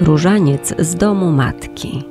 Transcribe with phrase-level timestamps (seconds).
[0.00, 2.04] Różaniec z domu matki.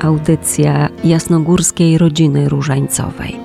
[0.00, 3.36] Audycja jasnogórskiej rodziny różańcowej.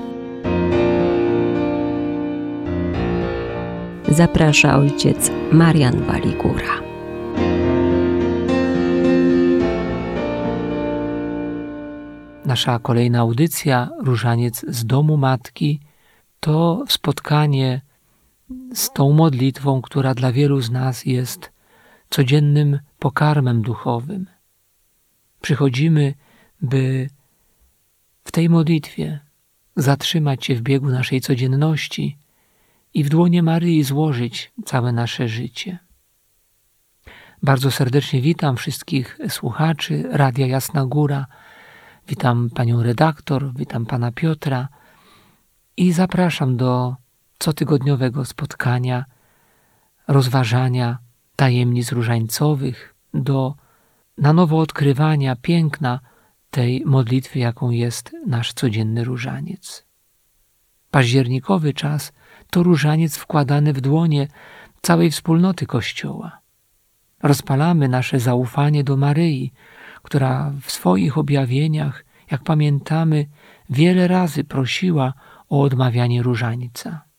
[4.07, 6.81] Zaprasza ojciec Marian Waligura.
[12.45, 15.79] Nasza kolejna audycja, Różaniec z domu matki,
[16.39, 17.81] to spotkanie
[18.73, 21.51] z tą modlitwą, która dla wielu z nas jest
[22.09, 24.27] codziennym pokarmem duchowym.
[25.41, 26.13] Przychodzimy,
[26.61, 27.09] by
[28.23, 29.19] w tej modlitwie
[29.75, 32.17] zatrzymać się w biegu naszej codzienności
[32.93, 35.79] i w dłonie Maryi złożyć całe nasze życie.
[37.43, 41.25] Bardzo serdecznie witam wszystkich słuchaczy Radia Jasna Góra.
[42.07, 44.67] Witam panią redaktor, witam pana Piotra
[45.77, 46.95] i zapraszam do
[47.43, 49.05] cotygodniowego spotkania,
[50.07, 50.97] rozważania
[51.35, 53.55] tajemnic różańcowych, do
[54.17, 55.99] na nowo odkrywania piękna
[56.51, 59.85] tej modlitwy, jaką jest nasz codzienny różaniec.
[60.91, 62.13] Październikowy czas
[62.49, 64.27] to różaniec wkładany w dłonie
[64.81, 66.39] całej wspólnoty Kościoła.
[67.23, 69.53] Rozpalamy nasze zaufanie do Maryi,
[70.03, 73.25] która w swoich objawieniach, jak pamiętamy,
[73.69, 75.13] wiele razy prosiła
[75.49, 77.10] o odmawianie różańca.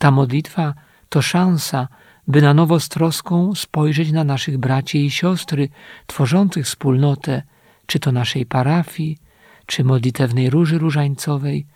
[0.00, 0.74] Ta modlitwa
[1.08, 1.88] to szansa,
[2.28, 5.68] by na nowo z troską spojrzeć na naszych braci i siostry
[6.06, 7.42] tworzących wspólnotę,
[7.86, 9.18] czy to naszej parafii,
[9.66, 11.66] czy modlitewnej róży różańcowej,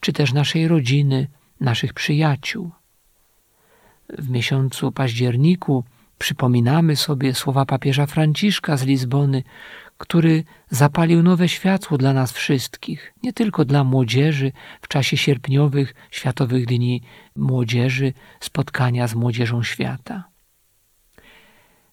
[0.00, 1.28] czy też naszej rodziny,
[1.60, 2.70] naszych przyjaciół.
[4.08, 5.84] W miesiącu październiku
[6.18, 9.42] przypominamy sobie słowa papieża Franciszka z Lizbony,
[9.98, 16.66] który zapalił nowe światło dla nas wszystkich, nie tylko dla młodzieży w czasie sierpniowych Światowych
[16.66, 17.02] Dni
[17.36, 20.24] Młodzieży, spotkania z młodzieżą świata.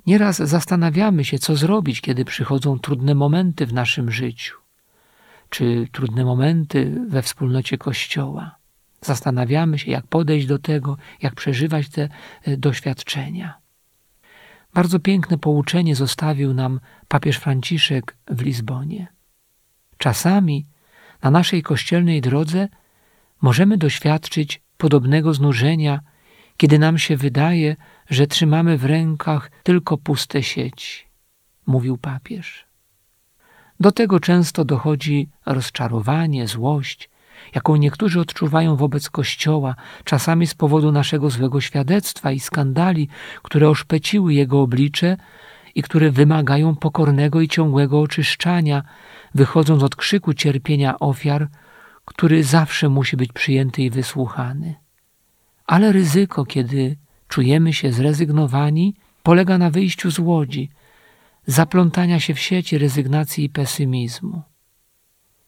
[0.08, 4.58] Nieraz zastanawiamy się, co zrobić, kiedy przychodzą trudne momenty w naszym życiu,
[5.50, 8.56] czy trudne momenty we wspólnocie Kościoła.
[9.02, 12.10] Zastanawiamy się, jak podejść do tego, jak przeżywać te
[12.44, 13.61] e, doświadczenia.
[14.74, 19.08] Bardzo piękne pouczenie zostawił nam papież Franciszek w Lizbonie.
[19.98, 20.66] Czasami
[21.22, 22.68] na naszej kościelnej drodze
[23.42, 26.00] możemy doświadczyć podobnego znużenia,
[26.58, 27.76] kiedy nam się wydaje,
[28.10, 31.06] że trzymamy w rękach tylko puste sieci,
[31.68, 32.66] mówił papież.
[33.80, 37.10] Do tego często dochodzi rozczarowanie, złość,
[37.56, 43.08] jaką niektórzy odczuwają wobec Kościoła, czasami z powodu naszego złego świadectwa i skandali,
[43.44, 45.18] które oszpeciły jego oblicze
[45.76, 48.84] i które wymagają pokornego i ciągłego oczyszczania,
[49.36, 51.48] wychodząc od krzyku cierpienia ofiar,
[52.06, 54.76] który zawsze musi być przyjęty i wysłuchany.
[55.68, 56.98] Ale ryzyko, kiedy
[57.28, 60.70] czujemy się zrezygnowani, polega na wyjściu z łodzi,
[61.46, 64.51] zaplątania się w sieci rezygnacji i pesymizmu.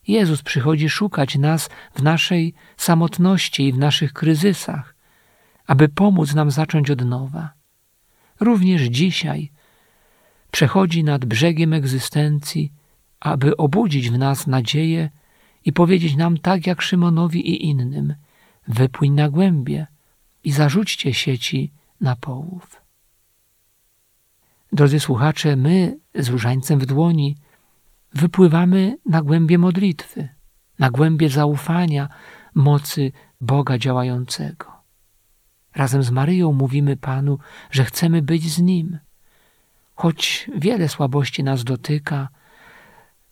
[0.07, 4.95] Jezus przychodzi szukać nas w naszej samotności i w naszych kryzysach,
[5.67, 7.53] aby pomóc nam zacząć od nowa.
[8.39, 9.51] Również dzisiaj
[10.51, 12.73] przechodzi nad brzegiem egzystencji,
[13.19, 15.09] aby obudzić w nas nadzieję
[15.65, 18.15] i powiedzieć nam tak jak Szymonowi i innym:
[18.67, 19.87] wypłyń na głębie
[20.43, 21.71] i zarzućcie sieci
[22.01, 22.81] na połów.
[24.71, 27.37] Drodzy słuchacze, my z różańcem w dłoni
[28.13, 30.29] wypływamy na głębie modlitwy,
[30.79, 32.09] na głębie zaufania
[32.55, 34.73] mocy Boga działającego.
[35.75, 37.39] Razem z Maryją mówimy Panu,
[37.71, 38.99] że chcemy być z Nim.
[39.95, 42.29] Choć wiele słabości nas dotyka,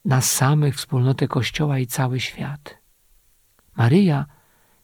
[0.05, 2.77] nas samych, wspólnotę Kościoła i cały świat.
[3.75, 4.25] Maryja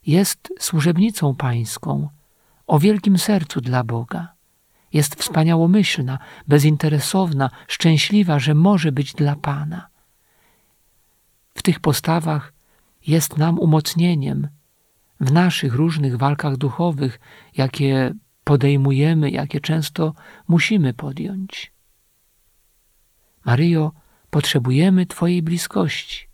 [0.06, 2.10] jest służebnicą pańską
[2.68, 4.37] o wielkim sercu dla Boga.
[4.94, 9.88] Jest wspaniałomyślna, bezinteresowna, szczęśliwa, że może być dla Pana.
[11.56, 12.54] W tych postawach
[13.08, 14.48] jest nam umocnieniem
[15.20, 17.20] w naszych różnych walkach duchowych,
[17.58, 18.14] jakie
[18.44, 20.14] podejmujemy, jakie często
[20.48, 21.72] musimy podjąć.
[23.46, 23.92] Maryjo,
[24.30, 26.28] potrzebujemy Twojej bliskości.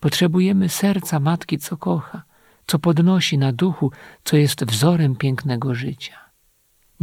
[0.00, 2.22] Potrzebujemy serca Matki, co kocha,
[2.66, 3.92] co podnosi na duchu,
[4.24, 6.23] co jest wzorem pięknego życia.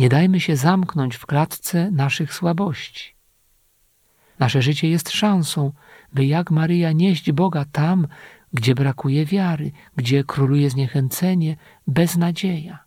[0.02, 3.16] Nie dajmy się zamknąć w klatce naszych słabości.
[4.40, 5.72] Nasze życie jest szansą,
[6.14, 8.08] by jak Maryja nieść Boga tam,
[8.54, 11.56] gdzie brakuje wiary, gdzie króluje zniechęcenie,
[11.88, 12.80] beznadzieja.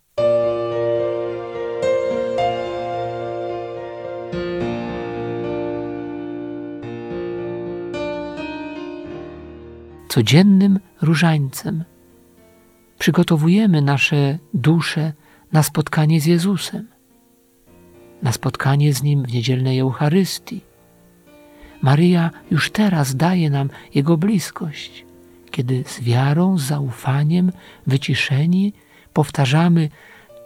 [10.09, 11.83] Codziennym różańcem
[12.99, 15.13] przygotowujemy nasze dusze
[15.51, 16.94] na spotkanie z Jezusem,
[18.25, 20.61] na spotkanie z Nim w niedzielnej Eucharystii.
[21.81, 25.05] Maryja już teraz daje nam Jego bliskość,
[25.51, 27.51] kiedy z wiarą, z zaufaniem,
[27.87, 28.73] wyciszeni
[29.13, 29.89] powtarzamy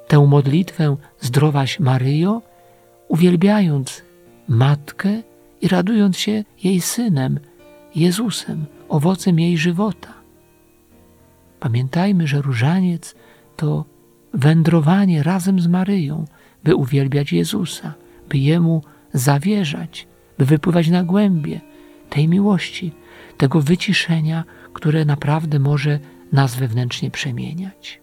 [0.08, 2.42] tę modlitwę Zdrowaś Maryjo,
[3.08, 4.04] uwielbiając
[4.48, 5.22] Matkę
[5.62, 7.40] i radując się jej Synem,
[7.96, 10.14] Jezusem, owocem jej żywota.
[11.60, 13.16] Pamiętajmy, że różaniec
[13.56, 13.86] to
[14.34, 16.26] wędrowanie razem z Maryją,
[16.64, 17.94] by uwielbiać Jezusa,
[18.30, 18.84] by Jemu
[19.14, 20.08] zawierzać,
[20.38, 21.62] by wypływać na głębie
[22.10, 22.92] tej miłości,
[23.38, 26.00] tego wyciszenia, które naprawdę może
[26.32, 28.02] nas wewnętrznie przemieniać.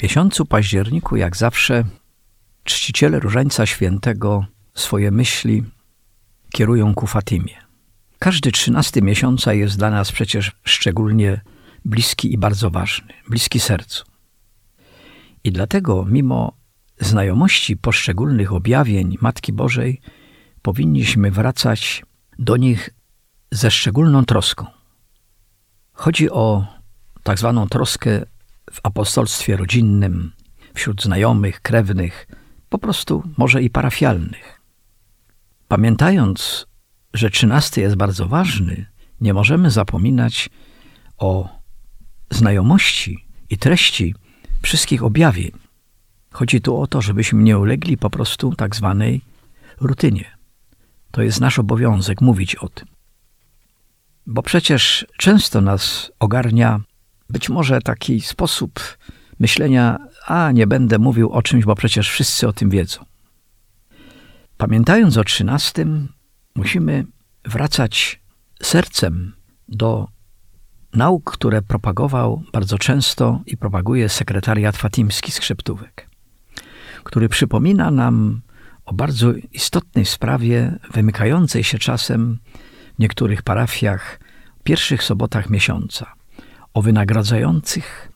[0.00, 1.84] W miesiącu październiku, jak zawsze,
[2.64, 5.64] czciciele Różańca Świętego swoje myśli
[6.52, 7.56] kierują ku Fatimie.
[8.18, 11.40] Każdy trzynasty miesiąca jest dla nas przecież szczególnie
[11.84, 14.04] bliski i bardzo ważny, bliski sercu.
[15.44, 16.52] I dlatego, mimo
[17.00, 20.00] znajomości poszczególnych objawień Matki Bożej,
[20.62, 22.02] powinniśmy wracać
[22.38, 22.90] do nich
[23.50, 24.66] ze szczególną troską.
[25.92, 26.66] Chodzi o
[27.22, 28.26] tak zwaną troskę
[28.70, 30.32] w apostolstwie rodzinnym,
[30.74, 32.26] wśród znajomych, krewnych,
[32.68, 34.60] po prostu może i parafialnych.
[35.68, 36.66] Pamiętając,
[37.14, 38.86] że trzynasty jest bardzo ważny,
[39.20, 40.50] nie możemy zapominać
[41.18, 41.48] o
[42.30, 44.14] znajomości i treści
[44.62, 45.50] wszystkich objawień.
[46.32, 49.20] Chodzi tu o to, żebyśmy nie ulegli po prostu tak zwanej
[49.80, 50.36] rutynie.
[51.10, 52.88] To jest nasz obowiązek mówić o tym.
[54.26, 56.80] Bo przecież często nas ogarnia
[57.30, 58.98] być może taki sposób
[59.38, 63.04] myślenia, a nie będę mówił o czymś, bo przecież wszyscy o tym wiedzą.
[64.56, 66.08] Pamiętając o trzynastym,
[66.54, 67.06] musimy
[67.44, 68.20] wracać
[68.62, 69.32] sercem
[69.68, 70.08] do
[70.94, 76.08] nauk, które propagował bardzo często i propaguje sekretariat fatimski skrzyptówek,
[77.04, 78.40] który przypomina nam
[78.84, 82.38] o bardzo istotnej sprawie, wymykającej się czasem
[82.96, 84.20] w niektórych parafiach,
[84.64, 86.12] pierwszych sobotach miesiąca–
[86.74, 88.12] o wynagradzających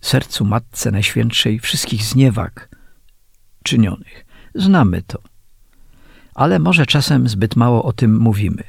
[0.00, 2.68] sercu Matce Najświętszej wszystkich zniewag
[3.64, 4.26] czynionych.
[4.54, 5.18] Znamy to,
[6.34, 8.64] ale może czasem zbyt mało o tym mówimy.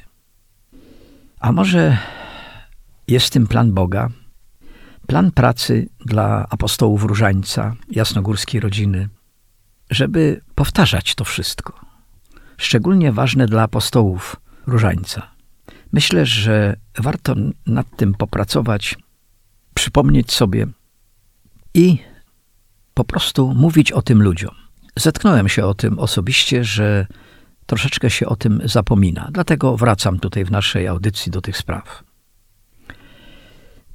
[1.40, 1.98] A może
[3.08, 4.08] jest w tym plan Boga,
[5.06, 9.08] plan pracy dla apostołów Różańca, jasnogórskiej rodziny,
[9.90, 11.80] żeby powtarzać to wszystko.
[12.56, 14.36] Szczególnie ważne dla apostołów
[14.66, 15.30] Różańca.
[15.92, 17.34] Myślę, że warto
[17.66, 18.96] nad tym popracować
[19.74, 20.66] przypomnieć sobie
[21.74, 21.98] i
[22.94, 24.54] po prostu mówić o tym ludziom.
[24.96, 27.06] Zetknąłem się o tym osobiście, że
[27.66, 29.28] troszeczkę się o tym zapomina.
[29.32, 32.04] Dlatego wracam tutaj w naszej audycji do tych spraw.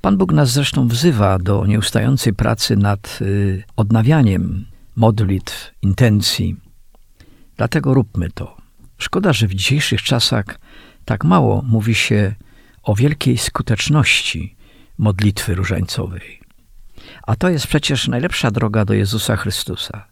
[0.02, 4.66] Pan Bóg nas zresztą wzywa do nieustającej pracy nad y, odnawianiem
[4.96, 6.56] modlitw, intencji.
[7.58, 8.58] Dlatego róbmy to.
[8.98, 10.60] Szkoda, że w dzisiejszych czasach
[11.06, 12.36] tak mało mówi się
[12.84, 14.57] o wielkiej skuteczności
[14.98, 16.42] modlitwy różańcowej.
[17.24, 20.08] A to jest przecież najlepsza droga do Jezusa Chrystusa,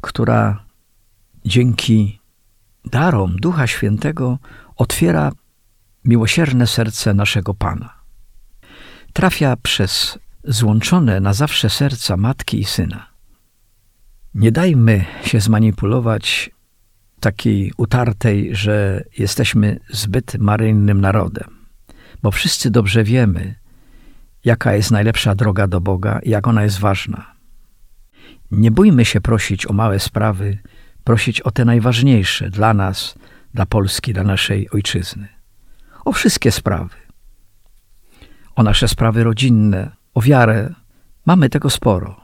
[0.00, 0.64] która
[1.44, 2.20] dzięki
[2.84, 4.38] darom Ducha Świętego
[4.76, 5.32] otwiera
[6.04, 7.94] miłosierne serce naszego Pana.
[9.12, 13.06] Trafia przez złączone na zawsze serca matki i syna.
[14.34, 16.50] Nie dajmy się zmanipulować
[17.20, 21.66] takiej utartej, że jesteśmy zbyt maryjnym narodem,
[22.22, 23.54] bo wszyscy dobrze wiemy,
[24.44, 27.34] jaka jest najlepsza droga do Boga i jak ona jest ważna.
[28.50, 30.58] Nie bójmy się prosić o małe sprawy,
[31.04, 33.14] prosić o te najważniejsze dla nas,
[33.54, 35.28] dla Polski, dla naszej ojczyzny.
[36.04, 36.96] O wszystkie sprawy.
[38.56, 40.74] O nasze sprawy rodzinne, o wiarę.
[41.26, 42.23] Mamy tego sporo.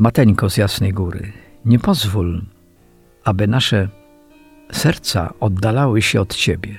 [0.00, 1.32] Mateńko z Jasnej Góry,
[1.64, 2.42] nie pozwól,
[3.24, 3.88] aby nasze
[4.72, 6.78] serca oddalały się od Ciebie,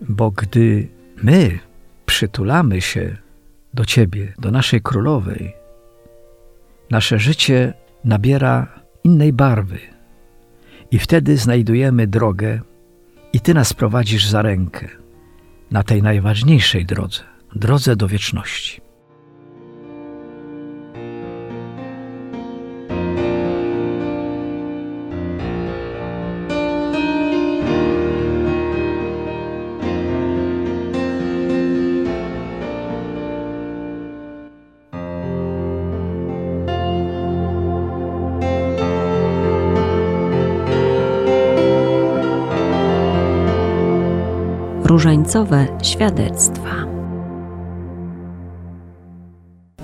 [0.00, 0.88] bo gdy
[1.22, 1.58] my
[2.06, 3.16] przytulamy się
[3.74, 5.54] do Ciebie, do naszej Królowej,
[6.90, 9.78] nasze życie nabiera innej barwy.
[10.90, 12.60] I wtedy znajdujemy drogę,
[13.32, 14.88] i Ty nas prowadzisz za rękę
[15.70, 17.22] na tej najważniejszej drodze
[17.54, 18.80] drodze do wieczności.
[44.92, 46.70] Różańcowe świadectwa.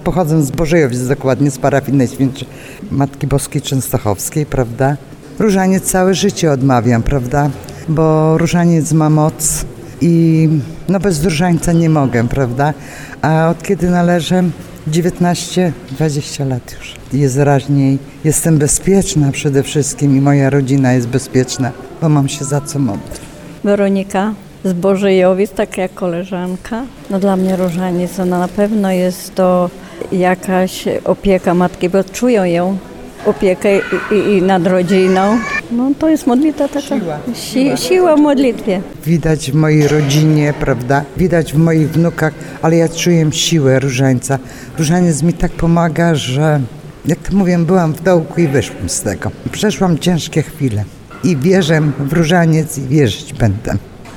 [0.05, 2.49] Pochodzę z Bożejowic, dokładnie z parafii Najświętszej
[2.91, 4.97] Matki Boskiej Częstochowskiej, prawda?
[5.39, 7.51] Różaniec całe życie odmawiam, prawda?
[7.89, 9.65] Bo różaniec ma moc
[10.01, 10.49] i
[10.89, 12.75] no bez różańca nie mogę, prawda?
[13.23, 14.45] A od kiedy należę
[14.91, 16.95] 19-20 lat już.
[17.13, 21.71] Jest raźniej, jestem bezpieczna przede wszystkim i moja rodzina jest bezpieczna,
[22.03, 23.21] bo mam się za co modlić.
[23.65, 24.35] Weronika
[24.65, 26.83] z Bożejowic, tak jak koleżanka.
[27.11, 29.71] No dla mnie różaniec, no na pewno jest to
[30.13, 32.79] jakaś opieka matki, bo czują ją
[33.27, 33.81] opiekę i,
[34.15, 35.39] i, i nad rodziną.
[35.73, 36.81] No to jest modlitwa taka.
[36.81, 37.19] Siła.
[37.35, 38.81] Si, siła w modlitwie.
[39.07, 41.05] Widać w mojej rodzinie, prawda?
[41.17, 44.39] Widać w moich wnukach, ale ja czuję siłę różańca.
[44.79, 46.61] Różaniec mi tak pomaga, że
[47.07, 49.31] jak to mówię, byłam w dołku i wyszłam z tego.
[49.53, 50.85] Przeszłam ciężkie chwile
[51.25, 53.75] i wierzę w różaniec i wierzyć będę.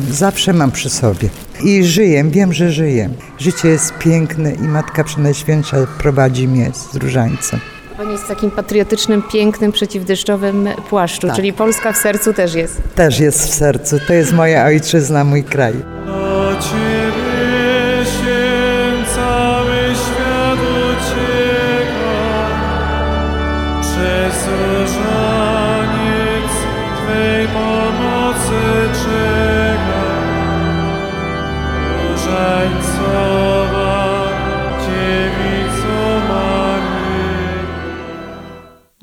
[0.10, 1.29] Zawsze mam przy sobie.
[1.63, 3.10] I żyję, wiem, że żyję.
[3.39, 7.60] Życie jest piękne i Matka Przenajświętsza prowadzi mnie z różańcem.
[7.98, 11.36] Pani jest w takim patriotycznym, pięknym, przeciwdeszczowym płaszczu, Tak.
[11.36, 12.81] czyli Polska w sercu też jest.
[12.96, 13.96] Też jest w sercu.
[14.08, 15.74] To jest moja ojczyzna, mój kraj.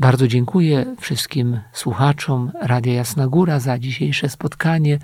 [0.09, 4.99] Bardzo dziękuję wszystkim słuchaczom Radia Jasna Góra za dzisiejsze spotkanie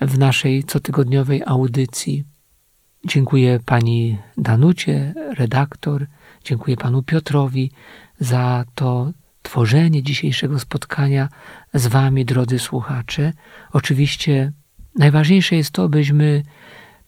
[0.00, 2.24] w naszej cotygodniowej audycji.
[3.06, 6.06] Dziękuję pani Danucie, redaktor,
[6.44, 7.70] dziękuję panu Piotrowi
[8.20, 9.12] za to
[9.42, 11.28] tworzenie dzisiejszego spotkania
[11.74, 13.32] z wami, drodzy słuchacze.
[13.72, 14.52] Oczywiście
[14.98, 16.42] najważniejsze jest to, byśmy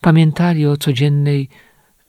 [0.01, 1.49] pamiętali o codziennej,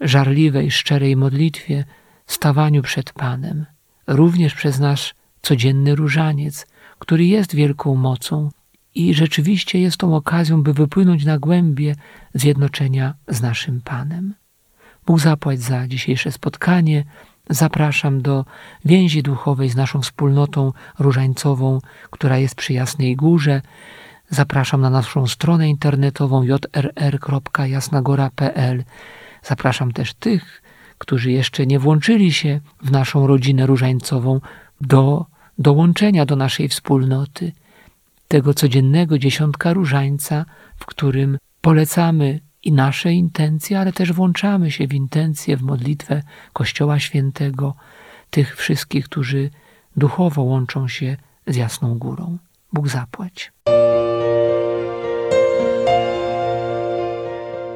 [0.00, 1.84] żarliwej, szczerej modlitwie,
[2.26, 3.66] stawaniu przed Panem,
[4.08, 6.66] również przez nasz codzienny różaniec,
[6.98, 8.50] który jest wielką mocą
[8.94, 11.94] i rzeczywiście jest tą okazją, by wypłynąć na głębie
[12.34, 14.34] zjednoczenia z naszym Panem.
[15.06, 17.04] Bóg zapłać za dzisiejsze spotkanie.
[17.50, 18.44] Zapraszam do
[18.84, 21.78] więzi duchowej z naszą wspólnotą różańcową,
[22.10, 23.62] która jest przy Jasnej Górze.
[24.30, 28.84] Zapraszam na naszą stronę internetową jrr.jasnagora.pl.
[29.42, 30.62] Zapraszam też tych,
[30.98, 34.40] którzy jeszcze nie włączyli się w naszą rodzinę różańcową,
[34.80, 35.26] do
[35.58, 37.52] dołączenia do naszej wspólnoty,
[38.28, 40.44] tego codziennego dziesiątka różańca,
[40.76, 46.98] w którym polecamy i nasze intencje, ale też włączamy się w intencje, w modlitwę Kościoła
[46.98, 47.74] Świętego,
[48.30, 49.50] tych wszystkich, którzy
[49.96, 52.38] duchowo łączą się z Jasną Górą.
[52.72, 53.52] Bóg zapłać.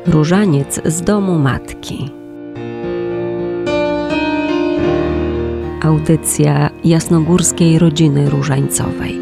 [0.07, 2.11] Różaniec z domu matki.
[5.83, 9.22] Audycja jasnogórskiej rodziny różańcowej.